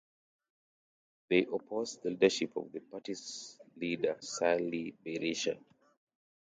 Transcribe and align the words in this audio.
Theyopposed 1.29 2.01
the 2.01 2.09
leadership 2.09 2.57
of 2.57 2.71
the 2.71 2.79
party's 2.79 3.59
leader 3.77 4.17
Sali 4.19 4.95
Berisha. 5.05 5.59